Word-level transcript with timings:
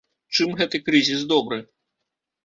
Чым 0.37 0.53
гэты 0.61 0.79
крызіс 0.87 1.21
добры? 1.33 1.59